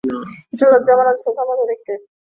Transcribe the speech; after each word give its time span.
একটা 0.53 0.65
লজ্জাবনত 0.71 1.17
শসার 1.23 1.45
মতো 1.49 1.63
দেখতে। 1.71 1.93